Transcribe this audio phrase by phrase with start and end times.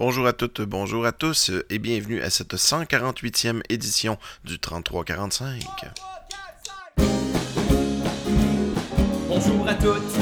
[0.00, 5.60] Bonjour à toutes, bonjour à tous et bienvenue à cette 148e édition du 3345.
[9.28, 10.16] Bonjour à toutes,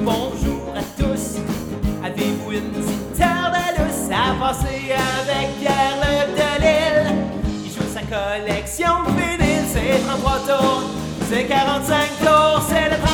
[0.00, 1.38] bonjour à tous.
[2.04, 3.20] Avez-vous une petite
[3.78, 7.14] lousse à passer avec Pierre Le Delille?
[7.64, 9.20] Il joue sa collection de
[9.72, 10.82] c'est 33 tours,
[11.30, 13.11] c'est 45 tours, c'est le 33-45.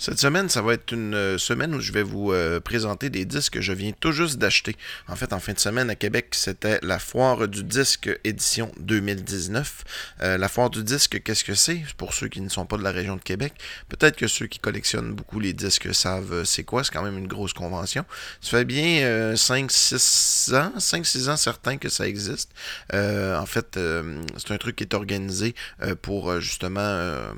[0.00, 3.24] Cette semaine, ça va être une euh, semaine où je vais vous euh, présenter des
[3.24, 4.76] disques que je viens tout juste d'acheter.
[5.08, 9.84] En fait, en fin de semaine à Québec, c'était la foire du disque édition 2019.
[10.22, 11.82] Euh, la foire du disque, qu'est-ce que c'est?
[11.96, 13.54] Pour ceux qui ne sont pas de la région de Québec,
[13.88, 16.84] peut-être que ceux qui collectionnent beaucoup les disques savent c'est quoi.
[16.84, 18.04] C'est quand même une grosse convention.
[18.40, 22.52] Ça fait bien 5-6 ans, 5-6 ans certains que ça existe.
[22.92, 23.76] en fait,
[24.36, 25.56] c'est un truc qui est organisé
[26.02, 27.32] pour justement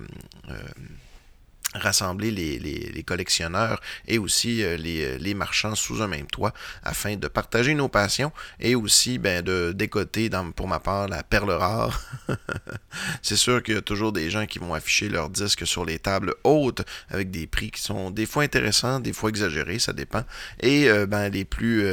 [1.74, 6.52] rassembler les, les, collectionneurs et aussi euh, les, euh, les, marchands sous un même toit
[6.82, 11.22] afin de partager nos passions et aussi ben, de décoter, dans, pour ma part, la
[11.22, 12.00] perle rare.
[13.22, 15.98] C'est sûr qu'il y a toujours des gens qui vont afficher leurs disques sur les
[15.98, 20.24] tables hautes avec des prix qui sont des fois intéressants, des fois exagérés, ça dépend.
[20.60, 21.84] Et euh, ben, les, plus,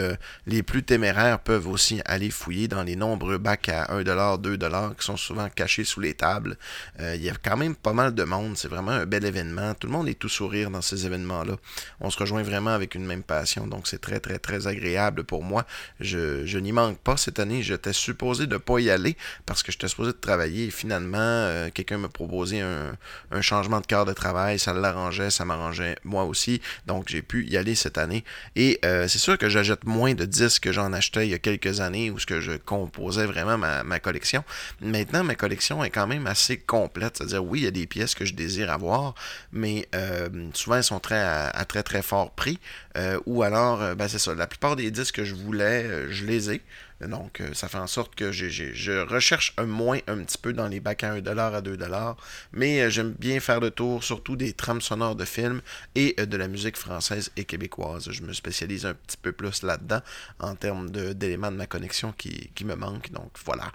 [0.48, 5.06] les plus téméraires peuvent aussi aller fouiller dans les nombreux bacs à 1$, 2$ qui
[5.06, 6.58] sont souvent cachés sous les tables.
[7.00, 9.88] Il y a quand même pas mal de monde, c'est vraiment un bel événement tout
[9.88, 11.58] le monde est tout sourire dans ces événements-là.
[12.00, 15.44] On se rejoint vraiment avec une même passion, donc c'est très, très, très agréable pour
[15.44, 15.66] moi.
[16.00, 17.62] Je, n'y manque pas cette année.
[17.62, 21.18] J'étais supposé de ne pas y aller parce que j'étais supposé de travailler et finalement,
[21.20, 22.98] euh, quelqu'un m'a proposé un,
[23.42, 24.60] changement de quart de travail.
[24.60, 26.62] Ça l'arrangeait, ça m'arrangeait moi aussi.
[26.88, 28.24] Donc j'ai pu y aller cette année.
[28.56, 31.40] Et euh, c'est sûr que j'achète moins de disques que j'en achetais il y a
[31.40, 34.44] quelques années où ce que je composais vraiment ma, ma collection.
[34.82, 37.18] Maintenant, ma collection est quand même assez complète.
[37.18, 39.16] C'est-à-dire, oui, il y a des pièces que je désire avoir,
[39.58, 42.60] mais euh, souvent ils sont très à, très très fort prix.
[42.98, 46.26] Euh, ou alors, euh, ben c'est ça, la plupart des disques que je voulais, je
[46.26, 46.62] les ai.
[47.02, 50.68] Donc, euh, ça fait en sorte que je recherche un moins un petit peu dans
[50.68, 52.16] les bacs à 1$ à 2$,
[52.54, 55.62] mais euh, j'aime bien faire le tour surtout des trames sonores de films
[55.94, 58.10] et euh, de la musique française et québécoise.
[58.10, 60.02] Je me spécialise un petit peu plus là-dedans
[60.40, 63.12] en termes d'éléments de, ma connexion qui, me manquent.
[63.12, 63.72] Donc, voilà.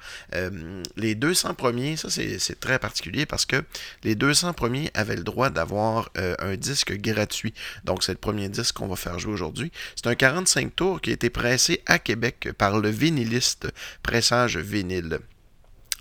[0.97, 3.65] les 200 premiers, ça c'est très particulier parce que
[4.05, 7.55] les 200 premiers avaient le droit d'avoir un disque gratuit.
[7.85, 9.73] Donc, c'est le premier disque qu'on va faire aujourd'hui.
[9.97, 13.69] C'est un 45 tours qui a été pressé à Québec par le vinyliste
[14.03, 15.21] pressage vinyle.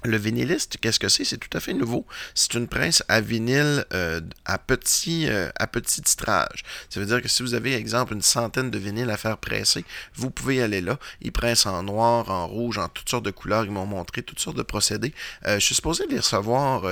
[0.04, 1.24] Le vinyliste, qu'est-ce que c'est?
[1.24, 2.08] C'est tout à fait nouveau.
[2.34, 6.64] C'est une presse à vinyle euh, à, petit, euh, à petit titrage.
[6.90, 9.86] Ça veut dire que si vous avez, exemple, une centaine de vinyles à faire presser,
[10.16, 10.98] vous pouvez aller là.
[11.22, 13.64] Ils pressent en noir, en rouge, en toutes sortes de couleurs.
[13.66, 15.14] Ils m'ont montré toutes sortes de procédés.
[15.46, 16.84] Euh, je suis supposé les recevoir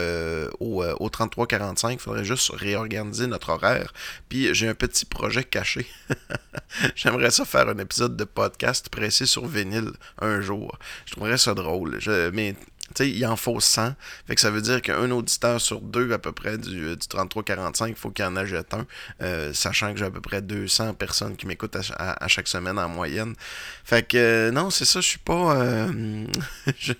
[0.59, 1.93] au, au 3345.
[1.93, 3.91] Il faudrait juste réorganiser notre horaire.
[4.29, 5.87] Puis j'ai un petit projet caché.
[6.95, 9.91] J'aimerais ça faire un épisode de podcast pressé sur vinyle
[10.21, 10.77] un jour.
[11.07, 11.97] Je trouverais ça drôle.
[11.99, 12.55] Je, mais
[12.99, 13.93] il en faut 100.
[14.27, 17.89] Fait que ça veut dire qu'un auditeur sur deux, à peu près, du, du 33-45,
[17.89, 18.85] il faut qu'il en achète un.
[19.21, 22.89] Euh, sachant que j'ai à peu près 200 personnes qui m'écoutent à, chaque semaine en
[22.89, 23.35] moyenne.
[23.83, 25.55] Fait que, euh, non, c'est ça, je suis pas.
[25.55, 26.25] Euh,
[26.77, 26.93] je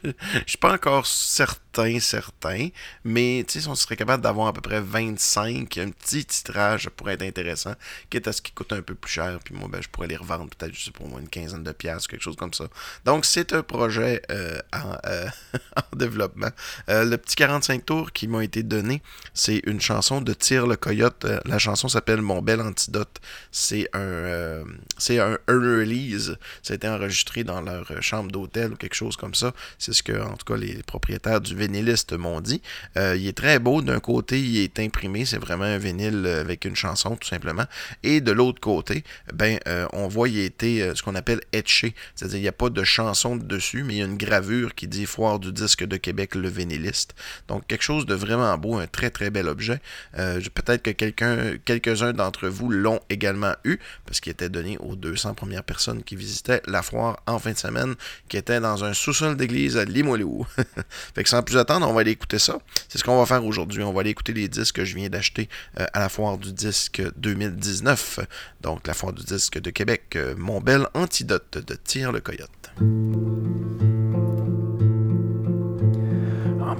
[0.46, 2.70] suis pas encore certain, certain.
[3.04, 7.24] Mais, sais, on serait capable d'avoir à peu près 25, un petit titrage pourrait être
[7.24, 7.74] intéressant.
[8.10, 9.40] Quitte à ce qui coûte un peu plus cher.
[9.44, 12.10] Puis moi, ben, je pourrais les revendre peut-être, sais pas moi, une quinzaine de piastres,
[12.10, 12.66] quelque chose comme ça.
[13.06, 14.22] Donc, c'est un projet
[15.80, 15.90] en.
[16.00, 16.50] développement.
[16.90, 19.02] Euh, le petit 45 tours qui m'a été donné,
[19.34, 21.26] c'est une chanson de Tire le Coyote.
[21.26, 23.20] Euh, la chanson s'appelle Mon bel antidote.
[23.52, 24.64] C'est un, euh,
[24.98, 26.38] c'est un, release.
[26.64, 29.54] Ça a été enregistré dans leur chambre d'hôtel ou quelque chose comme ça.
[29.78, 32.62] C'est ce que, en tout cas, les propriétaires du vinyliste m'ont dit.
[32.96, 33.82] il est très beau.
[33.82, 35.26] D'un côté, il est imprimé.
[35.26, 37.66] C'est vraiment un vinyle avec une chanson, tout simplement.
[38.04, 39.04] Et de l'autre côté,
[39.34, 39.60] ben,
[39.92, 41.94] on voit il a été ce qu'on appelle etché.
[42.16, 44.88] C'est-à-dire, il n'y a pas de chanson dessus, mais il y a une gravure qui
[44.88, 47.16] dit Foire du disque de Québec, le vinyliste.
[47.48, 49.80] Donc, quelque chose de vraiment beau, un très très bel objet.
[50.18, 54.96] Euh, peut-être que quelqu'un, quelques-uns d'entre vous l'ont également eu, parce qu'il était donné aux
[54.96, 57.96] 200 premières personnes qui visitaient la foire en fin de semaine,
[58.28, 60.46] qui était dans un sous-sol d'église à Limoilou.
[61.16, 62.60] fait que sans plus attendre, on va aller écouter ça.
[62.88, 63.84] C'est ce qu'on va faire aujourd'hui.
[63.84, 65.50] On va aller écouter les disques que je viens d'acheter
[65.80, 68.20] euh, à la foire du disque 2019.
[68.62, 70.04] Donc, la foire du disque de Québec.
[70.16, 73.99] Euh, mon bel antidote de Tire le Coyote.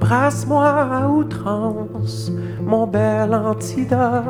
[0.02, 2.32] Embrasse-moi à outrance,
[2.64, 4.24] mon bel antidote.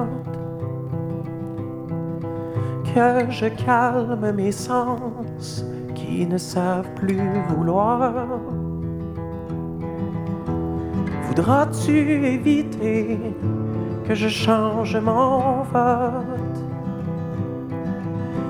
[2.92, 5.64] Que je calme mes sens
[5.94, 8.26] qui ne savent plus vouloir.
[11.28, 13.20] Voudras-tu éviter
[14.08, 16.50] que je change mon vote?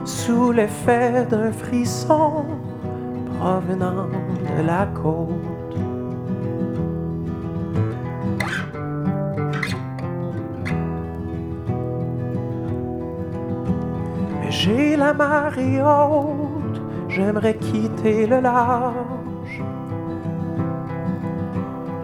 [0.06, 2.44] sous l'effet d'un frisson
[3.38, 4.08] provenant
[4.56, 5.59] de la côte.
[14.50, 19.62] J'ai la marée haute, j'aimerais quitter le large.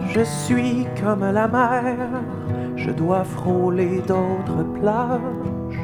[0.09, 1.95] Je suis comme la mer,
[2.75, 5.79] je dois frôler d'autres plages.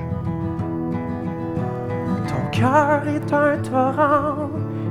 [2.27, 4.50] Ton cœur est un torrent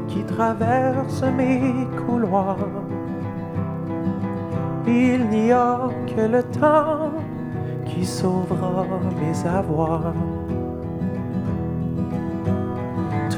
[0.09, 2.59] qui traverse mes couloirs.
[4.87, 7.13] Il n'y a que le temps
[7.87, 8.85] qui sauvera
[9.21, 10.42] mes avoirs.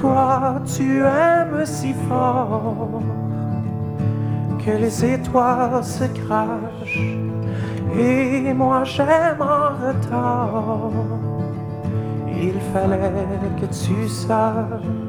[0.04, 3.00] Toi, tu aimes si fort
[4.62, 7.16] que les étoiles se crachent
[7.98, 10.90] et moi j'aime en retard.
[12.36, 15.03] Il fallait que tu saches.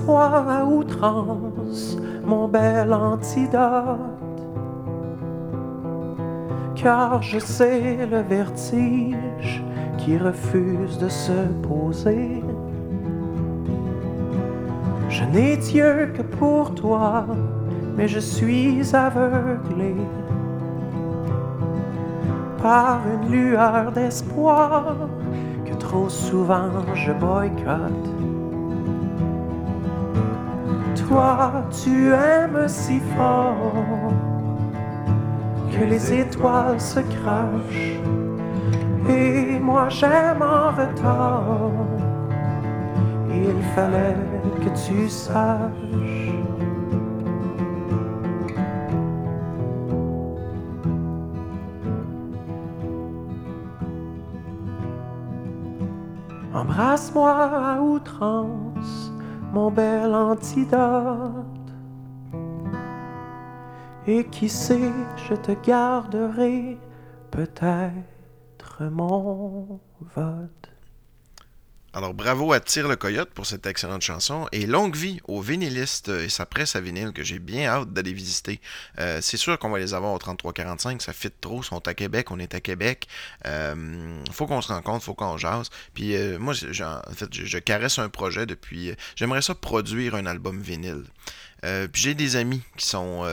[0.00, 3.98] Embrasse-moi à outrance, mon bel antidote
[6.74, 9.62] car je sais le vertige
[9.98, 12.42] qui refuse de se poser.
[15.10, 17.26] Je n'ai Dieu que pour toi,
[17.96, 19.94] mais je suis aveuglé
[22.62, 24.96] par une lueur d'espoir
[25.66, 28.19] que trop souvent je boycotte.
[31.10, 33.72] Toi, tu aimes si fort
[35.72, 37.98] que les étoiles se crachent.
[39.08, 41.72] Et moi j'aime en retard.
[43.28, 44.14] Il fallait
[44.62, 46.30] que tu saches.
[56.54, 57.80] Embrasse-moi à
[59.52, 61.46] mon bel antidote.
[64.06, 64.92] Et qui sait,
[65.28, 66.78] je te garderai
[67.30, 69.80] peut-être mon
[70.14, 70.79] vote.
[71.92, 76.08] Alors bravo à Tire le Coyote pour cette excellente chanson et longue vie aux vinylistes
[76.08, 78.60] et sa presse à vinyle que j'ai bien hâte d'aller visiter.
[79.00, 81.94] Euh, c'est sûr qu'on va les avoir au 3345, ça fit trop, ils sont à
[81.94, 83.08] Québec, on est à Québec.
[83.44, 85.68] Euh, faut qu'on se rencontre, faut qu'on jase.
[85.92, 88.94] Puis euh, moi, en fait, je, je, caresse un projet depuis.
[89.16, 91.06] J'aimerais ça produire un album vinyle.
[91.60, 93.26] puis j'ai des amis qui sont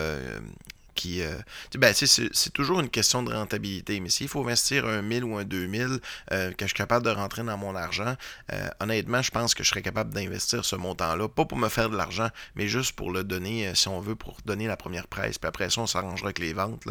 [1.05, 1.38] Euh,
[1.77, 3.99] ben, c'est toujours une question de rentabilité.
[3.99, 5.99] Mais s'il faut investir un 1000 ou un 2000,
[6.31, 8.15] euh, que je suis capable de rentrer dans mon argent,
[8.53, 11.27] euh, honnêtement, je pense que je serais capable d'investir ce montant-là.
[11.27, 14.38] Pas pour me faire de l'argent, mais juste pour le donner, si on veut, pour
[14.45, 15.38] donner la première presse.
[15.38, 16.83] Puis après ça, on s'arrangera avec les ventes.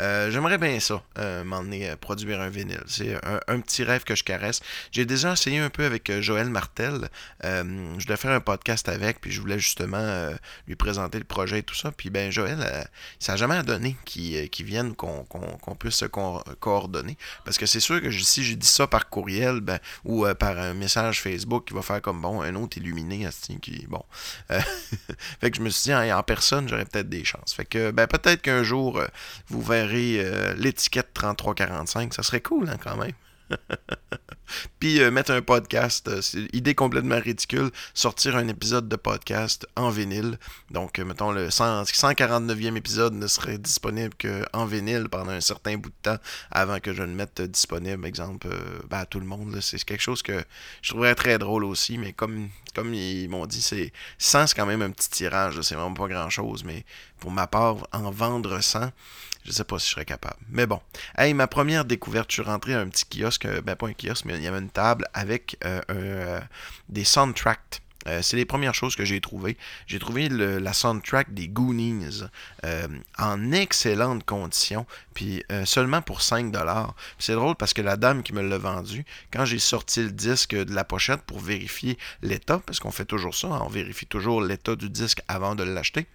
[0.00, 1.02] J'aimerais bien ça,
[1.44, 2.82] m'emmener produire un vinyle.
[2.86, 3.16] C'est
[3.48, 4.60] un, petit rêve que je caresse.
[4.92, 7.08] J'ai déjà essayé un peu avec Joël Martel.
[7.42, 10.30] je devais faire un podcast avec, puis je voulais justement
[10.66, 11.92] lui présenter le projet et tout ça.
[11.92, 12.88] Puis ben Joël,
[13.18, 17.16] ça à donner qui, euh, viennent, qu'on puisse se coordonner.
[17.44, 20.58] Parce que c'est sûr que si j'ai dit ça par courriel ben, ou euh, par
[20.58, 23.28] un message Facebook qui va faire comme bon, un autre illuminé,
[23.60, 24.02] qui bon.
[24.50, 24.60] Euh,
[25.40, 27.54] fait que je me suis dit en, personne, j'aurais peut-être des chances.
[27.54, 29.00] Fait que ben, peut-être qu'un jour,
[29.48, 32.14] vous verrez l'étiquette 3345.
[32.14, 33.12] Ça serait cool hein, quand même.
[34.78, 39.66] Puis euh, mettre un podcast, euh, c'est idée complètement ridicule, sortir un épisode de podcast
[39.76, 40.38] en vinyle.
[40.70, 45.90] Donc, euh, mettons, le 149e épisode ne serait disponible qu'en vinyle pendant un certain bout
[45.90, 46.18] de temps
[46.50, 48.48] avant que je le mette disponible, exemple,
[48.88, 49.58] ben, à tout le monde.
[49.60, 50.44] C'est quelque chose que
[50.82, 54.66] je trouverais très drôle aussi, mais comme, comme ils m'ont dit, c'est 100, c'est quand
[54.66, 56.84] même un petit tirage, c'est vraiment pas grand-chose, mais
[57.20, 58.90] pour ma part, en vendre 100,
[59.46, 60.36] je sais pas si je serais capable.
[60.50, 60.80] Mais bon.
[61.16, 63.92] Hey, ma première découverte, je suis rentré à un petit kiosque, euh, ben pas un
[63.92, 66.40] kiosque, mais il y avait une table avec euh, euh,
[66.88, 67.80] des soundtracks.
[68.22, 69.56] c'est les premières choses que j'ai trouvées.
[69.86, 72.22] J'ai trouvé la soundtrack des Goonies
[73.18, 76.86] en excellente condition, puis seulement pour 5$.
[77.18, 80.54] C'est drôle parce que la dame qui me l'a vendu, quand j'ai sorti le disque
[80.54, 84.76] de la pochette pour vérifier l'état, parce qu'on fait toujours ça, on vérifie toujours l'état
[84.76, 86.06] du disque avant de l'acheter,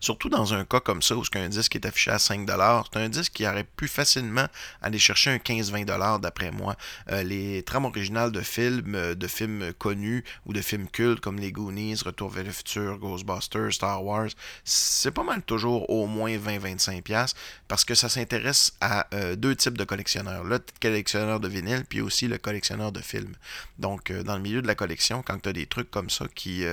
[0.00, 2.46] Surtout dans un cas comme ça où un disque est affiché à 5
[2.92, 4.46] c'est un disque qui aurait pu facilement
[4.82, 6.76] aller chercher un 15-20 d'après moi.
[7.10, 11.38] Euh, les trames originales de films, euh, de films connus ou de films cultes comme
[11.38, 14.28] les Goonies, Retour vers le futur, Ghostbusters, Star Wars,
[14.64, 17.34] c'est pas mal toujours au moins 20-25$
[17.68, 20.44] parce que ça s'intéresse à euh, deux types de collectionneurs.
[20.44, 23.34] Le collectionneur de vinyle puis aussi le collectionneur de films.
[23.78, 26.64] Donc dans le milieu de la collection, quand tu as des trucs comme ça qui,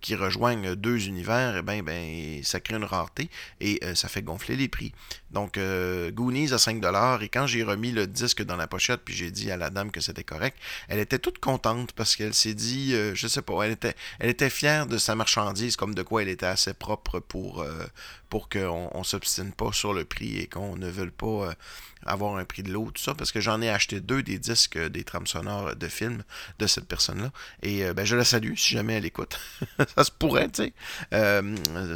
[0.00, 3.30] qui rejoignent deux univers, eh ben, ben, ça crée une rareté
[3.60, 4.92] et ça fait gonfler les prix.
[5.34, 9.14] Donc, euh, Goonies à 5$, et quand j'ai remis le disque dans la pochette, puis
[9.14, 10.56] j'ai dit à la dame que c'était correct,
[10.88, 14.30] elle était toute contente parce qu'elle s'est dit, euh, je sais pas, elle était, elle
[14.30, 17.84] était fière de sa marchandise, comme de quoi elle était assez propre pour, euh,
[18.30, 21.54] pour qu'on ne s'obstine pas sur le prix et qu'on ne veuille pas
[22.06, 24.78] avoir un prix de l'eau, tout ça, parce que j'en ai acheté deux des disques
[24.78, 26.22] des trames sonores de films
[26.58, 27.32] de cette personne-là.
[27.62, 29.40] Et ben, je la salue si jamais elle écoute.
[29.96, 31.42] ça se pourrait, tu sais.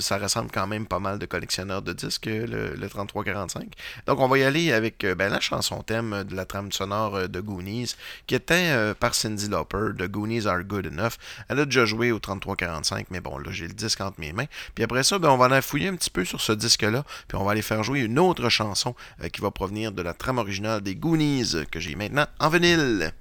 [0.00, 3.72] ça ressemble quand même pas mal de collectionneurs de disques, le, le 3345.
[4.06, 7.40] Donc, on va y aller avec ben, la chanson thème de la trame sonore de
[7.40, 7.94] Goonies,
[8.26, 11.12] qui était par Cindy Lauper, de Goonies Are Good Enough.
[11.48, 14.46] Elle a déjà joué au 3345, mais bon, là, j'ai le disque entre mes mains.
[14.74, 17.36] Puis après ça, ben, on va aller fouiller un petit peu sur ce disque-là, puis
[17.36, 18.94] on va aller faire jouer une autre chanson
[19.32, 23.12] qui va provenir de la trame originale des Goonies que j'ai maintenant en vinyle.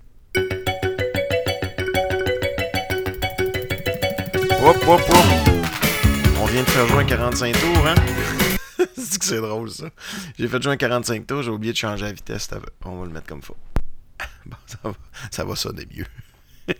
[6.39, 7.95] On vient de faire jouer un 45 tours, hein?
[8.95, 9.89] c'est que c'est drôle, ça.
[10.37, 12.49] J'ai fait jouer un 45 tours, j'ai oublié de changer la vitesse.
[12.85, 13.55] On va le mettre comme faut.
[14.45, 14.93] Bon, ça va,
[15.31, 16.05] ça va sonner mieux.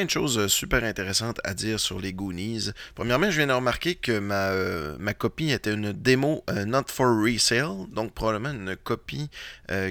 [0.00, 2.70] plein de choses euh, super intéressantes à dire sur les Goonies.
[2.94, 6.84] Premièrement, je viens de remarquer que ma, euh, ma copie était une démo euh, not
[6.86, 9.28] for resale, donc probablement une copie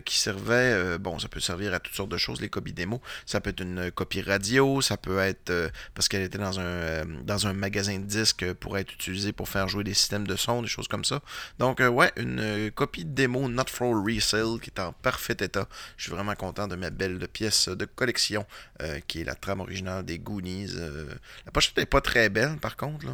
[0.03, 3.01] qui servait, bon, ça peut servir à toutes sortes de choses, les copies démo.
[3.25, 7.47] Ça peut être une copie radio, ça peut être parce qu'elle était dans un, dans
[7.47, 10.67] un magasin de disques pour être utilisée pour faire jouer des systèmes de son, des
[10.67, 11.21] choses comme ça.
[11.59, 15.69] Donc, ouais, une copie de démo not for resale qui est en parfait état.
[15.95, 18.45] Je suis vraiment content de ma belle pièce de collection
[19.07, 20.74] qui est la trame originale des Goonies.
[20.75, 21.06] Euh,
[21.46, 23.06] la pochette n'est pas très belle, par contre.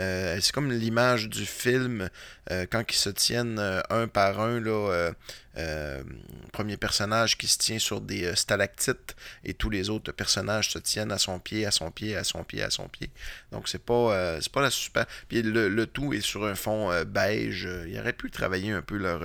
[0.00, 2.08] Euh, c'est comme l'image du film
[2.50, 3.58] euh, quand ils se tiennent
[3.90, 4.60] un par un.
[4.60, 5.12] Là,
[6.52, 11.10] premier personnage qui se tient sur des stalactites et tous les autres personnages se tiennent
[11.10, 13.10] à son pied, à son pied, à son pied, à son pied.
[13.50, 15.06] Donc c'est pas c'est pas la super.
[15.28, 17.68] Puis le, le, tout est sur un fond beige.
[17.88, 19.22] Ils auraient pu travailler un peu leur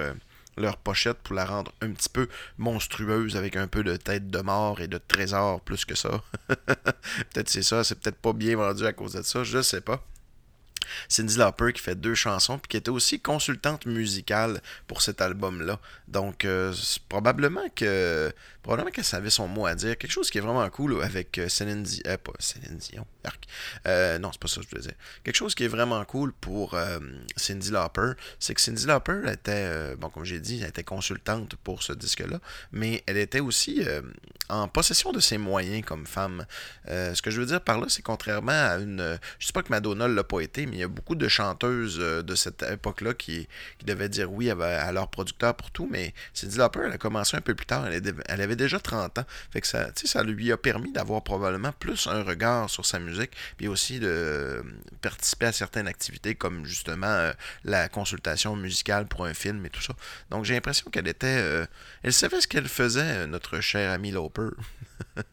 [0.57, 4.39] leur pochette pour la rendre un petit peu monstrueuse avec un peu de tête de
[4.39, 6.21] mort et de trésor plus que ça.
[6.47, 10.03] peut-être c'est ça, c'est peut-être pas bien vendu à cause de ça, je sais pas.
[11.07, 15.79] Cindy Lauper qui fait deux chansons, puis qui était aussi consultante musicale pour cet album-là.
[16.07, 16.73] Donc, euh,
[17.09, 18.31] probablement que
[18.61, 19.97] probablement qu'elle savait son mot à dire.
[19.97, 21.85] Quelque chose qui est vraiment cool avec euh, Céline.
[22.07, 23.05] Euh, pas Céline Dion,
[23.87, 24.93] euh, non, c'est pas ça que je voulais dire.
[25.23, 26.77] Quelque chose qui est vraiment cool pour
[27.35, 31.83] Cindy Lauper, c'est que Cindy Lauper était, bon, comme j'ai dit, elle était consultante pour
[31.83, 32.39] ce disque-là,
[32.71, 33.83] mais elle était aussi
[34.49, 36.45] en possession de ses moyens comme femme.
[36.87, 39.19] ce que je veux dire par là, c'est contrairement à une.
[39.39, 41.97] Je sais pas que Madonna l'a pas été, mais il y a beaucoup de chanteuses
[41.97, 43.47] de cette époque-là qui,
[43.85, 47.41] devaient dire oui à, leur producteur pour tout, mais Cindy Lauper, elle a commencé un
[47.41, 47.87] peu plus tard.
[47.87, 49.25] Elle, elle avait déjà 30 ans.
[49.51, 53.12] Fait que ça, ça lui a permis d'avoir probablement plus un regard sur sa musique,
[53.57, 54.63] puis aussi de
[55.01, 59.81] participer à certaines activités comme justement euh, la consultation musicale pour un film et tout
[59.81, 59.93] ça.
[60.29, 61.27] Donc j'ai l'impression qu'elle était.
[61.27, 61.65] Euh,
[62.03, 64.49] elle savait ce qu'elle faisait, notre chère amie Loper.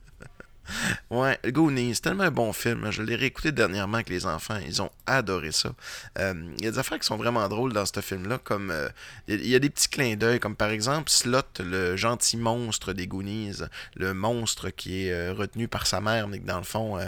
[1.11, 2.91] Ouais, Goonies, tellement un bon film.
[2.91, 4.59] Je l'ai réécouté dernièrement avec les enfants.
[4.67, 5.73] Ils ont adoré ça.
[6.19, 8.89] Euh, il y a des affaires qui sont vraiment drôles dans ce film-là, comme euh,
[9.29, 13.07] il y a des petits clins d'œil, comme par exemple Slot, le gentil monstre des
[13.07, 13.59] Goonies,
[13.97, 16.99] le monstre qui est euh, retenu par sa mère, mais que dans le fond,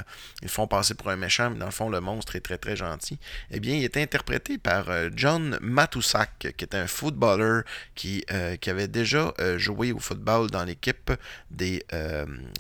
[0.43, 2.77] ils font passer pour un méchant, mais dans le fond, le monstre est très très
[2.77, 3.19] gentil.
[3.51, 7.63] Eh bien, il est interprété par John Matusak, qui est un footballeur
[7.95, 8.25] qui,
[8.61, 11.13] qui avait déjà joué au football dans l'équipe
[11.51, 11.85] des,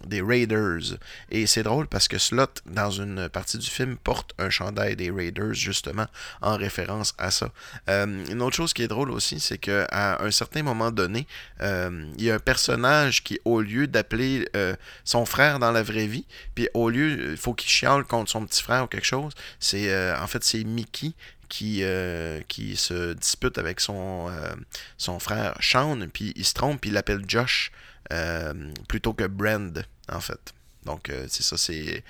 [0.07, 0.91] des Raiders.
[1.31, 5.11] Et c'est drôle parce que Slot, dans une partie du film, porte un chandail des
[5.11, 6.07] Raiders, justement,
[6.40, 7.50] en référence à ça.
[7.88, 11.26] Euh, une autre chose qui est drôle aussi, c'est qu'à un certain moment donné,
[11.61, 14.74] euh, il y a un personnage qui, au lieu d'appeler euh,
[15.05, 18.44] son frère dans la vraie vie, puis au lieu, il faut qu'il chiale contre son
[18.46, 19.83] petit frère ou quelque chose, c'est
[20.16, 21.12] en fait, c'est Mickey
[21.48, 24.31] qui, se dispute avec son,
[24.96, 27.70] son frère Sean, puis il se trompe, puis il l'appelle Josh
[28.88, 30.55] plutôt que Brand, en fait.
[30.85, 32.03] Donc, euh, c'est ça, c'est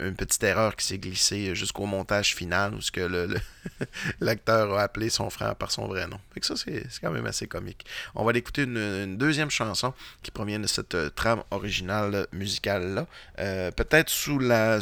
[0.00, 3.00] une petite erreur qui s'est glissée jusqu'au montage final où ce que
[4.20, 6.18] l'acteur a appelé son frère par son vrai nom.
[6.32, 7.84] Fait que ça, c'est quand même assez comique.
[8.14, 13.06] On va écouter une, deuxième chanson qui provient de cette euh, trame originale musicale-là.
[13.38, 14.80] Euh, peut-être sous la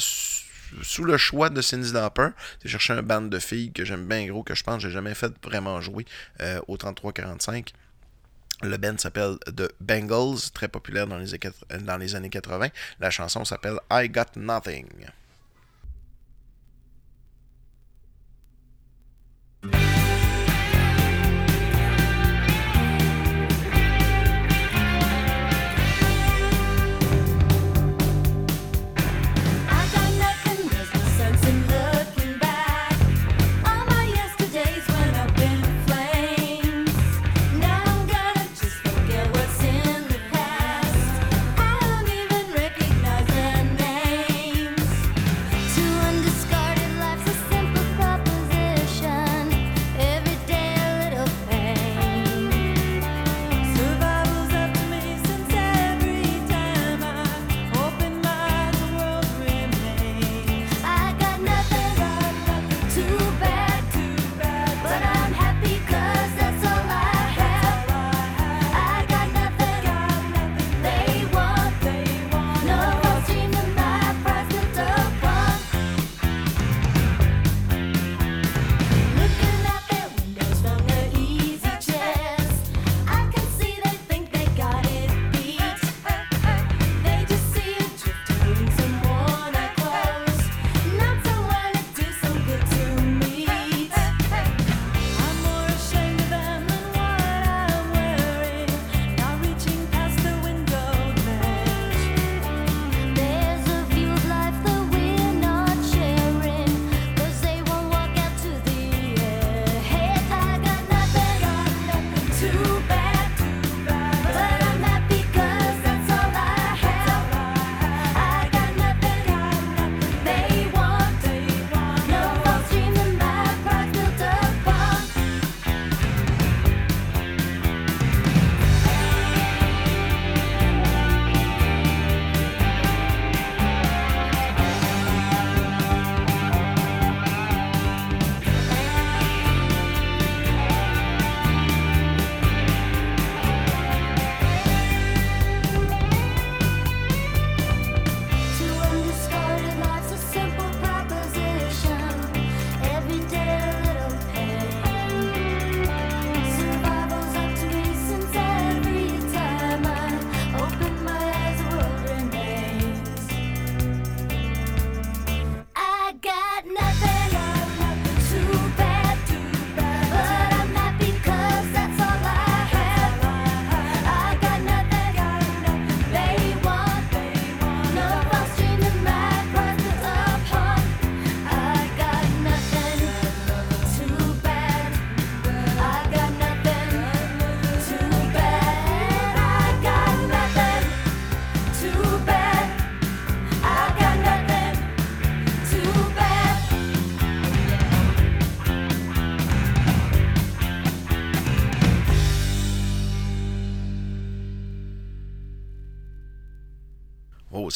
[0.83, 2.31] sous le choix de Cindy Lauper.
[2.65, 4.91] J'ai cherché un band de filles que j'aime bien gros, que je pense que j'ai
[4.91, 6.05] jamais fait vraiment jouer
[6.67, 7.69] au 33-45.
[8.63, 11.27] Le band s'appelle The Bengals, très populaire dans les,
[11.81, 12.69] dans les années 80.
[13.01, 14.87] La chanson s'appelle I Got Nothing.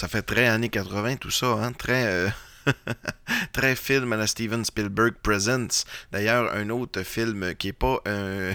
[0.09, 1.73] Ça fait très années 80 tout ça, hein?
[1.73, 2.07] Très.
[2.07, 2.29] euh,
[3.53, 5.85] Très film à la Steven Spielberg Presents.
[6.13, 8.53] D'ailleurs, un autre film qui est pas un.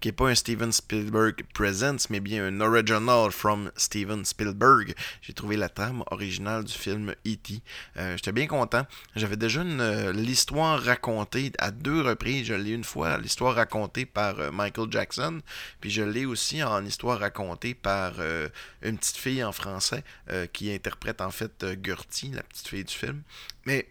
[0.00, 4.94] Qui est pas un Steven Spielberg Presents, mais bien un original from Steven Spielberg.
[5.22, 7.60] J'ai trouvé la trame originale du film E.T.
[7.96, 8.86] Euh, J'étais bien content.
[9.16, 12.46] J'avais déjà euh, l'histoire racontée à deux reprises.
[12.46, 15.40] Je l'ai une fois, l'histoire racontée par euh, Michael Jackson,
[15.80, 18.48] puis je l'ai aussi en histoire racontée par euh,
[18.82, 20.04] une petite fille en français
[20.52, 23.22] qui interprète en fait Gertie, la petite fille du film.
[23.66, 23.88] Mais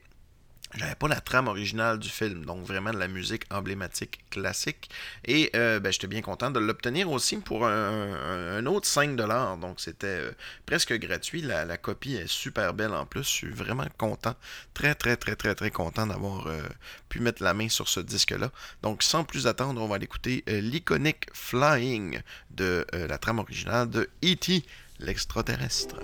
[0.75, 4.89] j'avais pas la trame originale du film, donc vraiment de la musique emblématique classique.
[5.25, 9.60] Et euh, ben, j'étais bien content de l'obtenir aussi pour un, autre 5$.
[9.60, 10.32] Donc c'était euh,
[10.65, 11.41] presque gratuit.
[11.41, 13.23] La, copie est super belle en plus.
[13.23, 14.36] Je suis vraiment content.
[14.73, 16.62] Très très très très très content d'avoir euh,
[17.10, 18.51] pu mettre la main sur ce disque-là.
[18.84, 23.89] Donc sans plus attendre, on va aller écouter euh, l'iconique Flying de la trame originale
[23.89, 24.63] de E.T.
[24.99, 25.95] l'extraterrestre.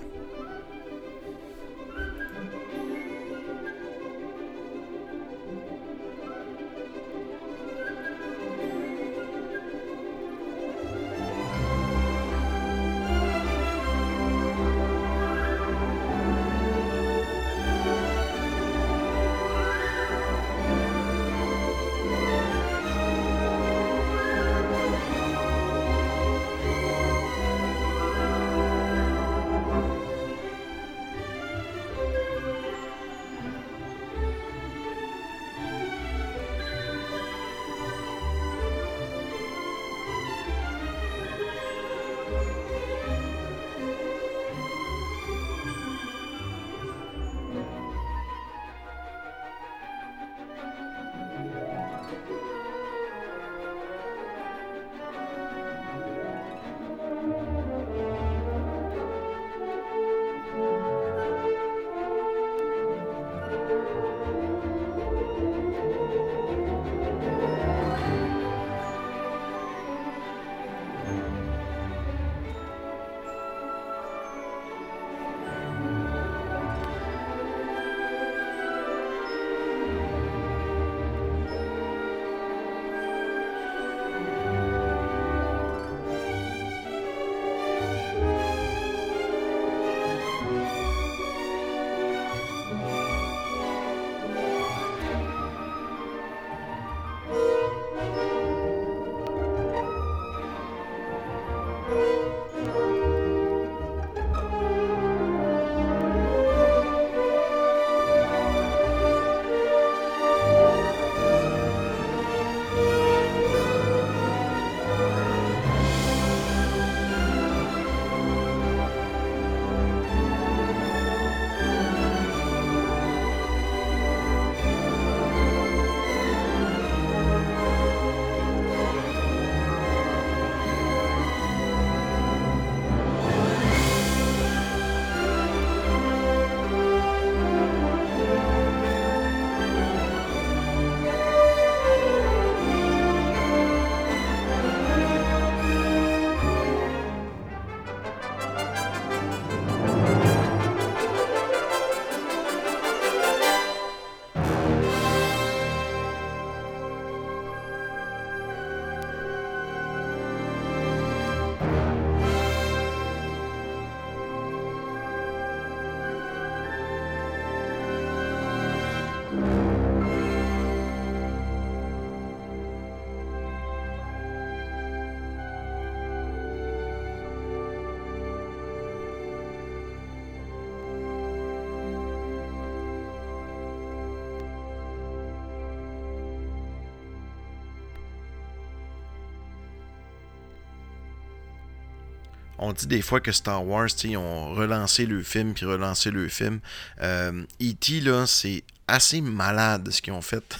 [192.66, 196.26] On dit des fois que Star Wars, ils ont relancé le film puis relancé le
[196.26, 196.58] film.
[197.00, 200.58] Euh, E.T., là, c'est assez malade ce qu'ils ont fait.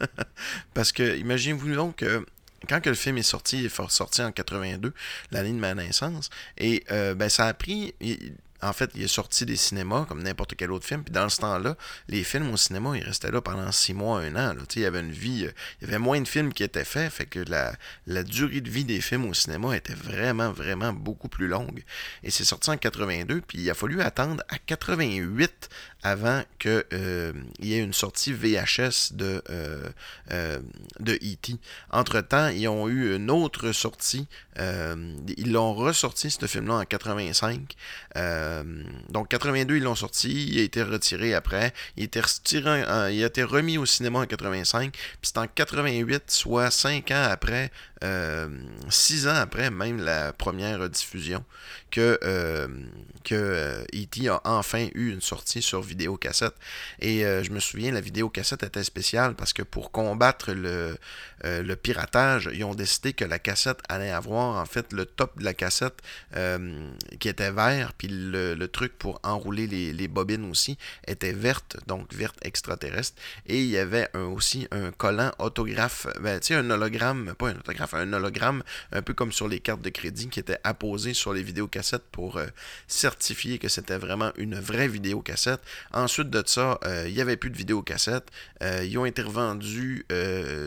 [0.74, 2.24] Parce que, imaginez-vous donc que
[2.70, 4.94] quand le film est sorti, il est sorti en 82,
[5.30, 7.94] l'année de ma naissance, et euh, ben, ça a pris.
[8.62, 11.02] En fait, il est sorti des cinémas comme n'importe quel autre film.
[11.02, 11.76] Puis dans ce temps-là,
[12.08, 14.54] les films au cinéma, ils restaient là pendant six mois, un an.
[14.74, 17.12] Il y avait une vie, euh, il y avait moins de films qui étaient faits,
[17.12, 17.44] fait que
[18.06, 21.82] la durée de vie des films au cinéma était vraiment, vraiment beaucoup plus longue.
[22.22, 25.68] Et c'est sorti en 82, puis il a fallu attendre à 88
[26.02, 26.84] avant qu'il
[27.60, 29.42] y ait une sortie VHS de,
[31.00, 31.56] de E.T.
[31.90, 34.26] Entre-temps, ils ont eu une autre sortie.
[34.58, 37.76] ils l'ont ressorti, ce film-là, en 85.
[39.10, 40.48] donc, 82, ils l'ont sorti.
[40.48, 41.72] Il a été retiré après.
[41.96, 42.80] Il a été, retiré,
[43.12, 44.92] il a été remis au cinéma en 85.
[44.92, 47.70] Puis c'est en 88, soit 5 ans après,
[48.02, 48.48] euh,
[48.88, 51.44] six ans après même la première diffusion,
[51.92, 52.66] que, euh,
[53.30, 54.28] E.T.
[54.28, 56.54] Euh, a enfin eu une sortie sur vidéocassette.
[56.98, 60.96] Et je me souviens, la vidéocassette était spéciale parce que pour combattre le,
[61.42, 65.44] le piratage, ils ont décidé que la cassette allait avoir en fait le top de
[65.44, 66.00] la cassette
[67.20, 72.36] qui était vert, puis le, truc pour enrouler les, bobines aussi était verte, donc verte
[72.42, 73.20] extraterrestre.
[73.46, 77.56] Et il y avait aussi un collant autographe, ben, tu sais, un hologramme, pas un
[77.56, 81.32] autographe, un hologramme, un peu comme sur les cartes de crédit qui était apposé sur
[81.32, 82.46] les vidéocassettes pour euh,
[82.86, 85.60] certifier que c'était vraiment une vraie vidéocassette.
[85.92, 88.28] Ensuite de ça, euh, il n'y avait plus de vidéocassettes.
[88.62, 90.06] Euh, ils ont été revendus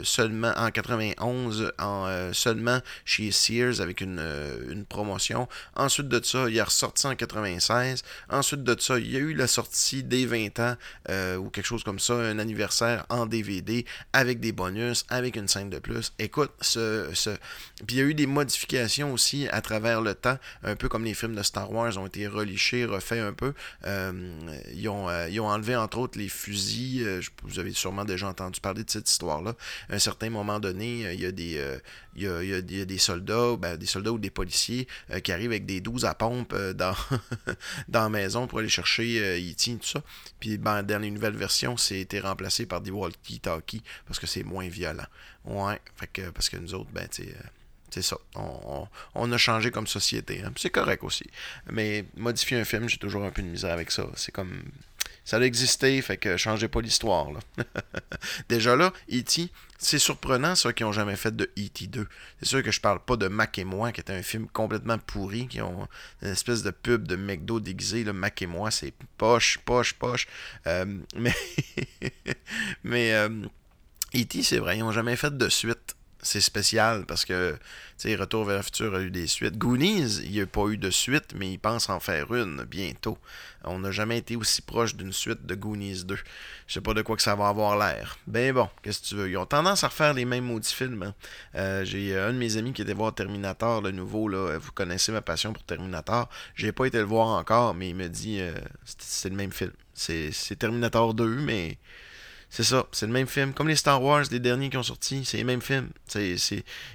[0.03, 4.21] seulement en 91, en, seulement chez Sears avec une,
[4.69, 5.47] une, promotion.
[5.75, 8.03] Ensuite de ça, il est ressorti en 96.
[8.29, 10.75] Ensuite de ça, il y a eu la sortie des 20 ans
[11.39, 15.69] ou quelque chose comme ça, un anniversaire en DVD avec des bonus, avec une scène
[15.69, 16.13] de plus.
[16.19, 17.09] Écoute, ce,
[17.85, 21.03] puis il y a eu des modifications aussi à travers le temps, un peu comme
[21.03, 23.53] les films de Star Wars ont été relichés, refaits un peu.
[23.85, 24.11] Euh,
[24.73, 27.03] ils, ont, euh, ils, ont, enlevé entre autres les fusils.
[27.05, 29.55] Euh, vous avez sûrement déjà entendu parler de cette histoire-là.
[29.89, 31.61] Un certain moment donné, il y a des,
[32.15, 34.87] il y, a, y a des soldats, ben, des soldats ou des policiers
[35.23, 36.95] qui arrivent avec des 12 à pompe dans,
[37.87, 39.71] dans la maison pour aller chercher E.T.
[39.71, 40.01] et tout ça.
[40.39, 44.43] Puis ben, dans les nouvelles versions, c'est été remplacé par des walkie-talkies parce que c'est
[44.43, 45.05] moins violent.
[45.45, 45.79] Ouais,
[46.13, 47.23] que, parce que nous autres, ben, euh,
[47.91, 48.17] c'est ça.
[49.13, 50.41] On, a changé comme société.
[50.43, 50.51] Hein.
[50.57, 51.25] C'est correct aussi.
[51.69, 54.07] Mais modifier un film, j'ai toujours un peu de misère avec ça.
[54.15, 54.63] C'est comme.
[55.25, 57.27] Ça a existé, fait que changez pas l'histoire.
[58.49, 61.87] Déjà là, E.T., c'est surprenant, ceux qui n'ont jamais fait de E.T.
[61.87, 62.07] 2.
[62.39, 64.99] C'est sûr que je parle pas de Mac et moi, qui était un film complètement
[64.99, 65.87] pourri, qui ont
[66.21, 68.03] une espèce de pub de McDo déguisé.
[68.05, 70.27] Mac et moi, c'est poche, poche, poche.
[70.67, 70.85] Euh,
[71.15, 71.35] mais.
[72.83, 73.11] mais.
[74.15, 75.95] E.T., c'est vrai, ils n'ont jamais fait de suite.
[76.25, 77.59] C'est spécial parce que, tu
[78.09, 79.59] sais, Retour vers le futur a eu des suites.
[79.59, 83.19] Goonies, il n'y a pas eu de suite, mais ils pensent en faire une bientôt.
[83.63, 86.17] On n'a jamais été aussi proche d'une suite de Goonies 2.
[86.65, 88.17] Je sais pas de quoi que ça va avoir l'air.
[88.25, 89.29] Ben bon, qu'est-ce que tu veux?
[89.29, 91.03] Ils ont tendance à refaire les mêmes maudits films.
[91.03, 91.13] Hein.
[91.53, 94.27] Euh, j'ai un de mes amis qui était voir Terminator, le nouveau.
[94.27, 94.57] Là.
[94.57, 96.27] Vous connaissez ma passion pour Terminator.
[96.55, 98.55] J'ai pas été le voir encore, mais il me dit euh,
[98.97, 99.73] c'est le même film.
[99.93, 101.77] C'est Terminator 2, mais
[102.49, 103.53] c'est ça, c'est le même film.
[103.53, 105.89] Comme les Star Wars, les derniers qui ont sorti, c'est le même film.
[106.07, 106.37] C'est,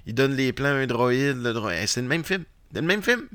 [0.07, 1.87] ils donnent les plans à un droïde, le droïde.
[1.87, 2.45] C'est le même film.
[2.73, 3.27] C'est le même film.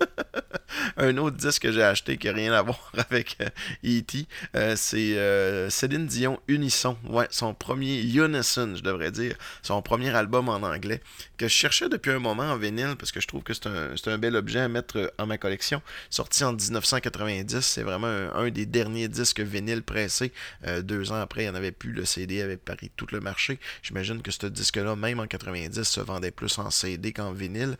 [0.96, 3.36] un autre disque que j'ai acheté qui n'a rien à voir avec
[3.84, 4.18] E.T.
[4.54, 6.96] Euh, e euh, c'est euh, Céline Dion Unisson.
[7.04, 9.36] Ouais, son premier Unison, je devrais dire.
[9.62, 11.00] Son premier album en anglais.
[11.36, 13.94] Que je cherchais depuis un moment en vinyle parce que je trouve que c'est un,
[14.06, 15.82] un, bel objet à mettre en ma collection.
[16.10, 17.60] Sorti en 1990.
[17.60, 20.32] C'est vraiment un, des derniers disques vinyle pressés.
[20.82, 21.92] deux ans après, il n'y en avait plus.
[21.92, 23.58] Le CD avait pari tout le marché.
[23.82, 27.76] J'imagine que ce disque-là, même en 90, se vendait plus en CD qu'en vinyle.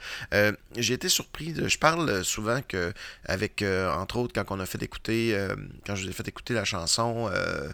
[0.77, 1.55] j'ai été surpris.
[1.55, 2.84] je parle souvent que
[3.25, 5.55] avec, euh, entre autres, quand on a fait écouter, euh,
[5.87, 7.71] quand je vous ai fait écouter la chanson euh,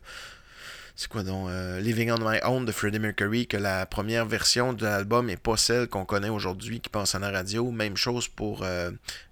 [1.01, 1.49] c'est quoi donc
[1.81, 5.57] Living on My Own de Freddie Mercury, que la première version de l'album n'est pas
[5.57, 7.71] celle qu'on connaît aujourd'hui qui passe à la radio.
[7.71, 8.67] Même chose pour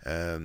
[0.09, 0.39] euh,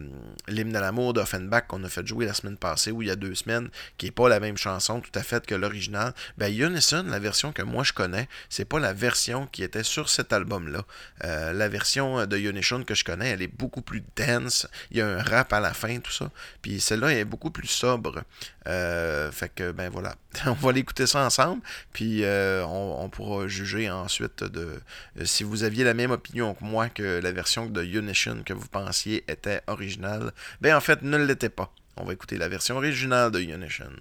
[0.48, 3.16] l'hymne à l'amour d'Offenbach qu'on a fait jouer la semaine passée ou il y a
[3.16, 7.04] deux semaines, qui n'est pas la même chanson tout à fait que l'original, ben Unison,
[7.08, 10.84] la version que moi je connais, c'est pas la version qui était sur cet album-là.
[11.24, 15.02] Euh, la version de Unison que je connais, elle est beaucoup plus dense, il y
[15.02, 16.30] a un rap à la fin, tout ça.
[16.62, 18.24] Puis celle-là est beaucoup plus sobre.
[18.68, 24.80] Euh, fait que, ben voilà, on va l'écouter ensemble, puis on, pourra juger ensuite de
[25.26, 28.68] si vous aviez la même opinion que moi que la version de Unison que vous
[28.68, 31.74] pensiez était original, ben en fait, ne l'était pas.
[31.96, 33.92] On va écouter la version originale de Unison.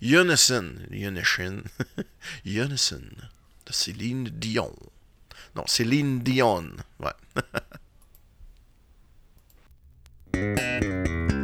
[0.00, 0.74] Unison.
[0.90, 1.62] Unison.
[2.46, 3.02] Unison.
[3.66, 4.74] De Céline Dion.
[5.54, 6.70] Non, Céline Dion.
[7.00, 7.10] Ouais.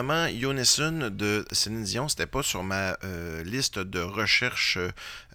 [0.00, 4.78] premièrement, Yonesun de Céline Dion, c'était pas sur ma euh, liste de recherche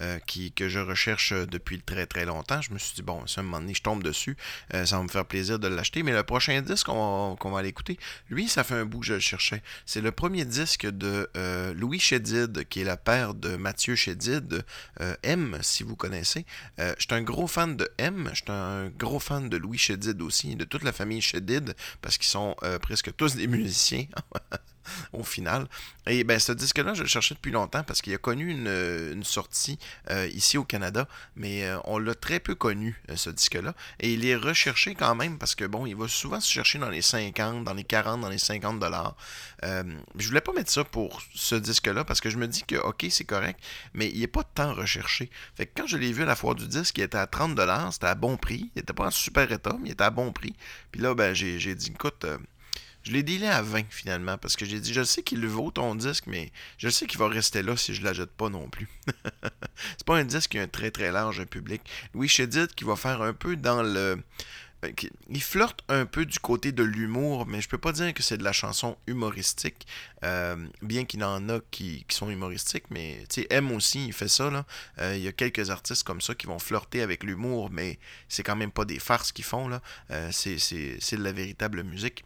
[0.01, 2.61] euh, qui, que je recherche depuis très très longtemps.
[2.61, 4.36] Je me suis dit, bon, ça, un moment donné, je tombe dessus,
[4.72, 6.01] ça va me faire plaisir de l'acheter.
[6.01, 7.99] Mais le prochain disque qu'on va, aller écouter,
[8.32, 9.61] lui, ça fait un bout que je le cherchais.
[9.86, 11.30] C'est le premier disque de
[11.76, 14.66] Louis Chédid, qui est la père de Mathieu Chédid,
[15.22, 16.45] M, si vous connaissez.
[16.80, 20.20] je suis un gros fan de M, je suis un gros fan de Louis Chédid
[20.24, 24.05] aussi, de toute la famille Chédid, parce qu'ils sont presque tous des musiciens
[25.14, 25.68] au final.
[26.08, 29.80] Et ben ce disque-là, je le cherchais depuis longtemps parce qu'il a connu une, sortie
[30.12, 33.74] euh, ici au Canada, mais euh, on l'a très peu connu, euh, ce disque-là.
[33.99, 36.89] Et il est recherché quand même parce que bon, il va souvent se chercher dans
[36.89, 39.16] les 50, dans les 40, dans les 50 dollars.
[39.64, 43.06] je voulais pas mettre ça pour ce disque-là parce que je me dis que ok,
[43.10, 43.60] c'est correct,
[43.93, 45.30] mais il n'est pas tant recherché.
[45.56, 47.56] Fait que quand je l'ai vu à la foire du disque, il était à 30
[47.56, 48.70] dollars, c'était à bon prix.
[48.76, 50.53] Il était pas en super état, mais il était à bon prix.
[50.91, 52.26] Puis là, ben, j'ai dit, écoute,
[53.06, 55.93] je l'ai dealé à 20 finalement parce que j'ai dit je sais qu'il vaut ton
[55.93, 58.89] disque, mais je sais qu'il va rester là si je ne l'achète pas non plus.
[59.97, 61.82] c'est pas un disque qui a un très très large public.
[62.16, 64.18] Louis Chédid qui va faire un peu dans le.
[64.84, 64.91] Euh,
[65.30, 68.38] il flirte un peu du côté de l'humour, mais je peux pas dire que c'est
[68.38, 69.88] de la chanson humoristique,
[70.24, 74.28] euh, bien qu'il en a qui, sont humoristiques, mais tu sais, M aussi, il fait
[74.28, 74.66] ça.
[74.99, 77.99] Euh, il y a quelques artistes comme ça qui vont flirter avec l'humour, mais
[78.30, 79.68] c'est quand même pas des farces qu'ils font.
[79.68, 79.82] là.
[80.32, 82.26] c'est de la véritable musique.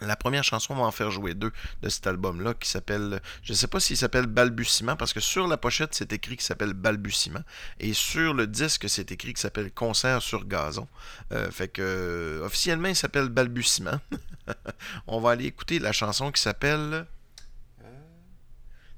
[0.00, 3.52] La première chanson, on va en faire jouer deux de cet album-là qui s'appelle, je
[3.52, 6.72] ne sais pas s'il s'appelle Balbutiement, parce que sur la pochette, c'est écrit qu'il s'appelle
[6.72, 7.42] Balbutiement,
[7.78, 10.88] et sur le disque, c'est écrit qu'il s'appelle Concert sur gazon.
[11.32, 14.00] Euh, fait que, euh, officiellement, il s'appelle Balbutiement.
[15.06, 17.06] on va aller écouter la chanson qui s'appelle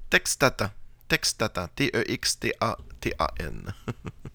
[0.09, 0.71] Textatan.
[1.07, 1.67] Textatan.
[1.75, 3.73] T-E-X-T-A-T-A-N.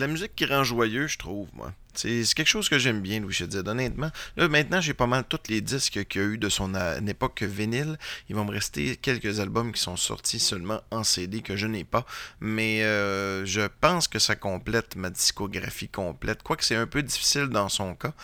[0.00, 1.72] la musique qui rend joyeux, je trouve, moi.
[1.94, 4.10] C'est quelque chose que j'aime bien, Louis Chédid, honnêtement.
[4.36, 6.72] Là, maintenant, j'ai pas mal tous les disques qu'il y a eu de son
[7.06, 7.98] époque vinyle.
[8.28, 11.84] Il va me rester quelques albums qui sont sortis seulement en CD que je n'ai
[11.84, 12.06] pas.
[12.40, 16.42] Mais euh, je pense que ça complète ma discographie complète.
[16.42, 18.14] Quoique c'est un peu difficile dans son cas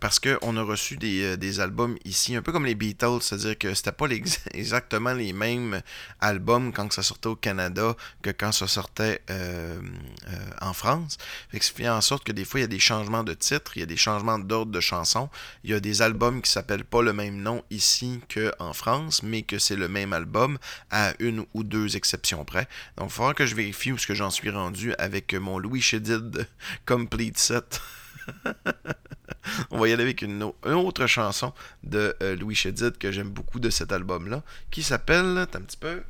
[0.00, 3.72] parce qu'on a reçu euh, des, albums ici, un peu comme les Beatles, c'est-à-dire que
[3.72, 4.06] c'était pas
[4.52, 5.80] exactement les mêmes
[6.20, 9.80] albums quand ça sortait au Canada que quand ça sortait euh,
[10.28, 11.18] euh, en France.
[11.50, 13.32] Fait que ça fait en sorte que des fois, il y a des changements de
[13.32, 15.30] titre, il y a des changements d'ordre de chansons.
[15.62, 19.42] Il y a des albums qui s'appellent pas le même nom ici qu'en France, mais
[19.42, 20.58] que c'est le même album
[20.90, 22.68] à une ou deux exceptions près.
[22.96, 25.80] Donc, il faudra que je vérifie où ce que j'en suis rendu avec mon Louis
[25.80, 26.48] Chédid
[26.86, 27.80] Complete Set.
[29.70, 31.52] On va y aller avec une, autre chanson
[31.82, 36.02] de euh, Louis Chédid que j'aime beaucoup de cet album-là, qui s'appelle, un petit peu,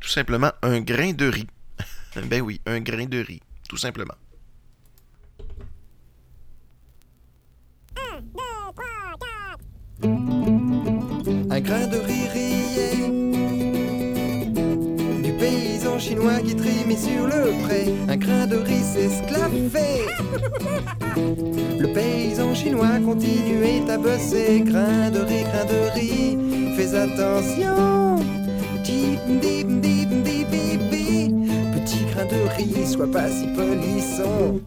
[0.00, 1.46] tout simplement Un grain de riz.
[2.16, 4.14] ben oui, un grain de riz, tout simplement.
[11.50, 12.19] Un grain de riz
[16.10, 20.06] chinois qui trimait sur le pré un grain de riz s'esclaffer.
[21.78, 26.36] Le paysan chinois continuait à bosser, grain de riz, grain de riz,
[26.76, 28.16] fais attention.
[31.74, 34.60] Petit grain de riz, sois pas si polisson.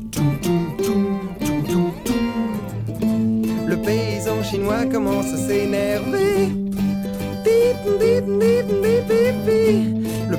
[3.68, 6.64] Le paysan chinois commence à s'énerver.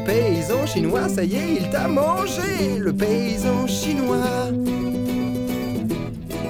[0.05, 4.51] Paysan chinois, ça y est, il t'a mangé, le paysan chinois.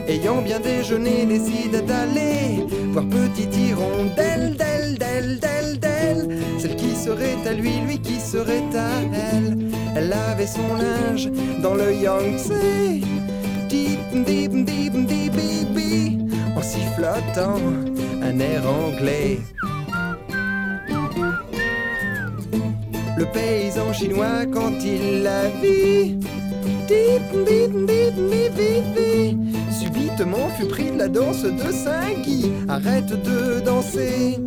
[0.09, 6.39] Ayant bien déjeuné, décide d'aller voir petit hirondelle, d'elle, d'elle, d'elle, d'elle.
[6.59, 8.89] Celle qui serait à lui, lui qui serait à
[9.33, 9.57] elle.
[9.97, 11.31] Elle avait son linge
[11.63, 12.53] dans le Yangtze.
[16.57, 17.61] En sifflotant
[18.23, 19.39] un air anglais.
[23.25, 26.19] Le paysan chinois quand il la vit.
[29.71, 32.53] Subitement fut pris de la danse de Saint-Guy.
[32.69, 34.39] Arrête de danser.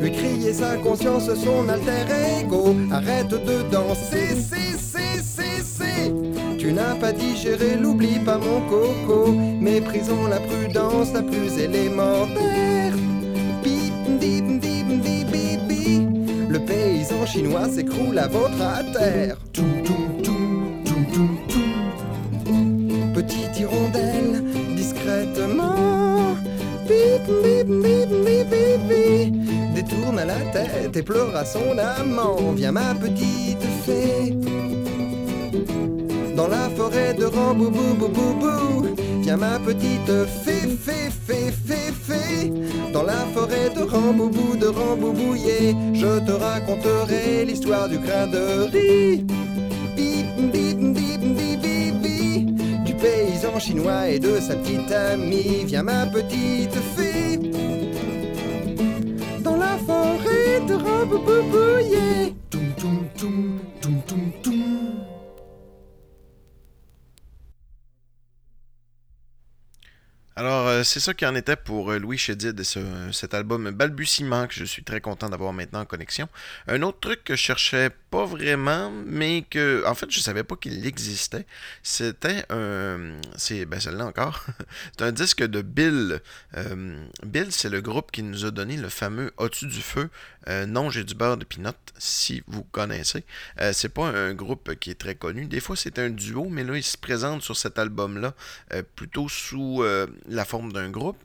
[0.00, 2.76] Lui crier sa conscience, son alter ego.
[2.92, 6.12] Arrête de danser, c'est, c'est, c'est, c'est.
[6.58, 9.32] Tu n'as pas digéré, l'oublie pas mon coco.
[9.60, 12.63] Méprisons la prudence la plus élémentaire.
[17.26, 19.36] Chinois s'écroule à votre à terre.
[23.14, 24.42] Petite hirondelle,
[24.76, 26.34] discrètement.
[29.74, 32.52] Détourne la tête et pleure à son amant.
[32.54, 34.36] Viens ma petite fée.
[36.36, 38.86] Dans la forêt de Ramboubou,
[39.22, 41.23] viens ma petite fée, fée, fée.
[42.94, 49.24] Dans la forêt de Ramboubou, de Ramboubouillé, je te raconterai l'histoire du grain de riz.
[52.86, 57.36] Du paysan chinois et de sa petite amie, viens ma petite fée.
[59.40, 62.34] Dans la forêt de Ramboubouillé.
[70.36, 72.64] Alors, euh, c'est ça qui en était pour euh, Louis Chédid et
[73.12, 76.28] cet album Balbutiement que je suis très content d'avoir maintenant en connexion.
[76.66, 80.56] Un autre truc que je cherchais pas vraiment, mais que, en fait, je savais pas
[80.56, 81.46] qu'il existait,
[81.82, 83.20] c'était un.
[83.36, 83.66] C'est.
[83.66, 84.44] Ben, celle-là encore.
[84.98, 86.20] c'est un disque de Bill.
[86.56, 90.10] Euh, Bill, c'est le groupe qui nous a donné le fameux As-tu du feu
[90.48, 93.24] Non, j'ai du beurre de pinot, si vous connaissez.
[93.72, 95.46] c'est pas un groupe qui est très connu.
[95.46, 98.34] Des fois, c'est un duo, mais là, il se présente sur cet album-là
[98.94, 99.84] plutôt sous
[100.28, 101.18] la forme d'un groupe.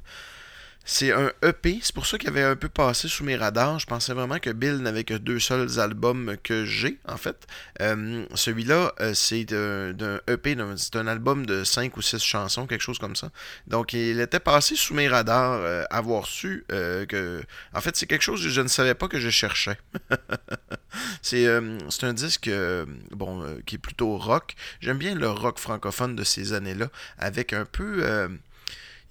[0.91, 3.77] C'est un EP, c'est pour ça qu'il avait un peu passé sous mes radars.
[3.77, 7.45] Je pensais vraiment que Bill n'avait que deux seuls albums que j'ai, en fait.
[7.79, 12.81] Euh, celui-là, euh, c'est d'un EP, c'est un album de cinq ou six chansons, quelque
[12.81, 13.29] chose comme ça.
[13.67, 17.43] Donc, il était passé sous mes radars, euh, avoir su que.
[17.75, 19.77] En fait, c'est quelque chose que je ne savais pas que je cherchais.
[21.21, 22.49] c'est un disque,
[23.11, 24.55] bon, qui est plutôt rock.
[24.81, 28.29] J'aime bien le rock francophone de ces années-là, avec un peu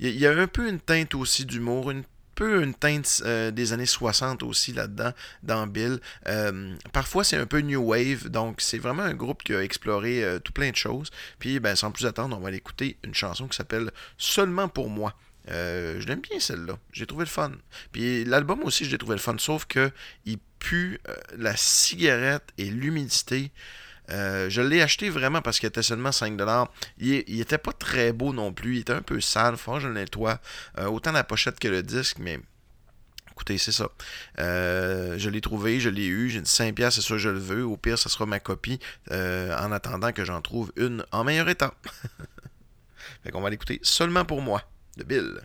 [0.01, 2.05] il y, a un peu une teinte aussi d'humour, une
[2.39, 5.99] peu une teinte euh, des années 60 aussi là-dedans, dans Bill.
[6.29, 10.23] Euh, parfois, c'est un peu New Wave, donc c'est vraiment un groupe qui a exploré
[10.23, 11.11] euh, tout plein de choses.
[11.41, 14.89] Puis, ben, sans plus attendre, on va aller écouter une chanson qui s'appelle Seulement pour
[14.89, 15.15] moi.
[15.49, 16.79] je l'aime bien celle-là.
[16.93, 17.51] J'ai trouvé le fun.
[17.91, 19.91] Puis l'album aussi, j'ai trouvé le fun, sauf que
[20.25, 21.01] il pue
[21.37, 23.51] la cigarette et l'humidité.
[24.11, 26.69] Euh, je l'ai acheté vraiment parce qu'il était seulement 5$.
[26.99, 28.77] Il, il était pas très beau non plus.
[28.77, 29.57] Il était un peu sale.
[29.57, 30.41] Faut que je le nettoie.
[30.79, 32.41] Euh, autant la pochette que le disque, mais
[33.33, 33.89] écoutez, c'est ça.
[34.39, 36.31] Euh, je l'ai trouvé, je l'ai eu.
[36.31, 37.65] J'ai dit 5$, c'est ça, je le veux.
[37.65, 38.79] Au pire, ce sera ma copie
[39.11, 41.75] en attendant que j'en trouve une en meilleur état.
[43.23, 44.63] fait qu'on va l'écouter seulement pour moi,
[44.97, 45.41] de Bill.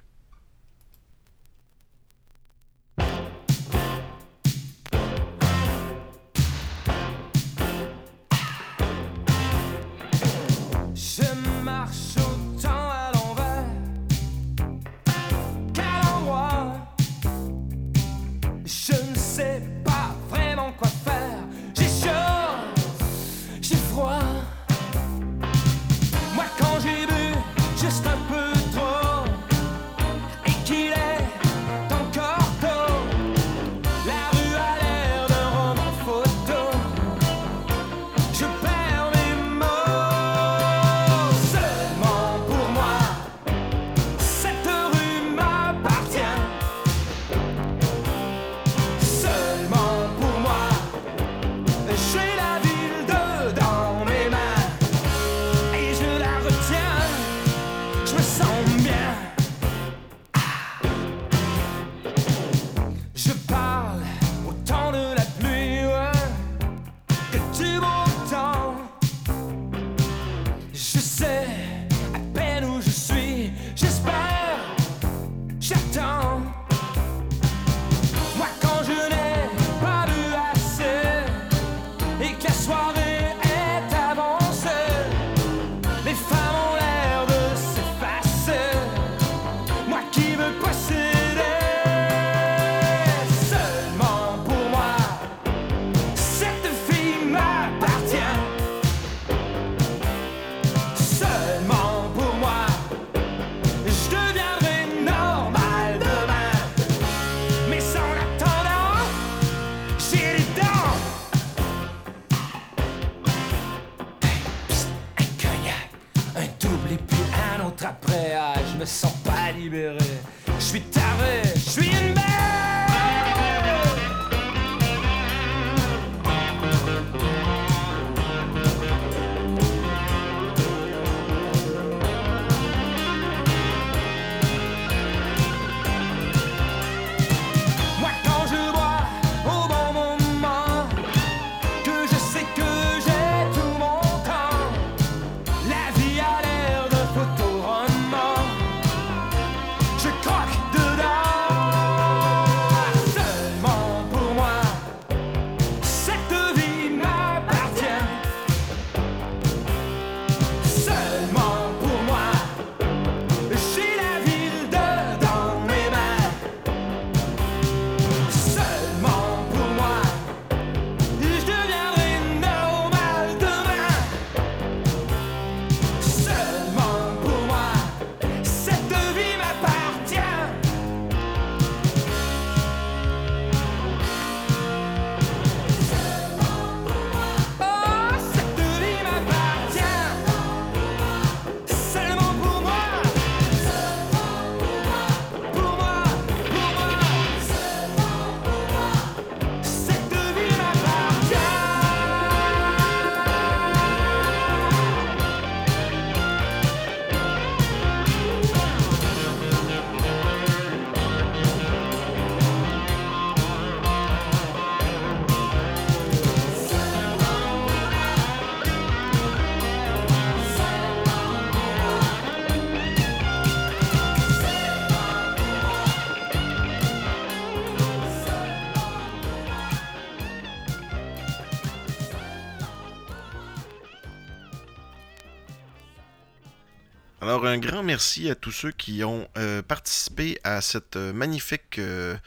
[237.53, 242.17] Un grand merci à tous ceux qui ont euh, participé à cette euh, magnifique euh,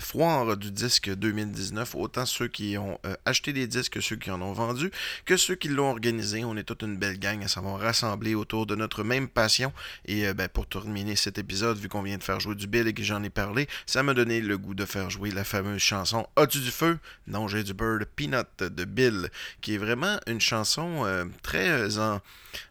[0.00, 1.94] foire du disque 2019.
[1.96, 4.92] Autant ceux qui ont acheté des disques que ceux qui en ont vendu,
[5.24, 6.44] que ceux qui l'ont organisé.
[6.44, 9.72] On est toute une belle gang à savoir rassembler autour de notre même passion.
[10.06, 12.94] Et ben, pour terminer cet épisode, vu qu'on vient de faire jouer du Bill et
[12.94, 16.24] que j'en ai parlé, ça m'a donné le goût de faire jouer la fameuse chanson
[16.36, 19.28] As-tu du feu Non, j'ai du bird Peanut de Bill,
[19.60, 21.04] qui est vraiment une chanson
[21.42, 22.20] très en.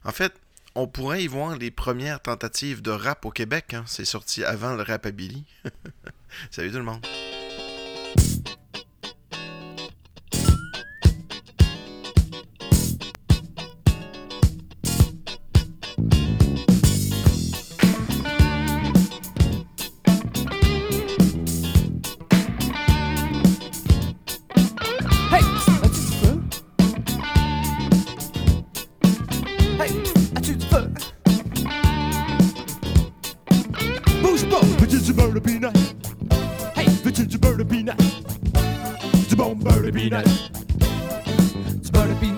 [0.05, 0.33] En fait,
[0.75, 3.73] on pourrait y voir les premières tentatives de rap au Québec.
[3.73, 3.83] hein.
[3.85, 5.45] C'est sorti avant le Rapabilly.
[6.51, 7.05] Salut tout le monde.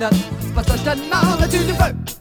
[0.10, 2.15] donnes, c'est pas que je te tu le.